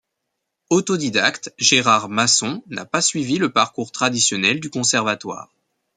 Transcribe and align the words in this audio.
Autodidacte, 0.71 1.53
Gérard 1.59 2.09
Masson 2.09 2.63
n'a 2.65 2.85
pas 2.85 3.03
suivi 3.03 3.37
le 3.37 3.51
parcours 3.51 3.91
traditionnel 3.91 4.59
du 4.59 4.71
conservatoire. 4.71 5.49